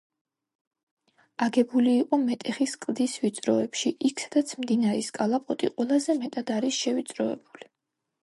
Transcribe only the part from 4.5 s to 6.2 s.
მდინარის კალაპოტი ყველაზე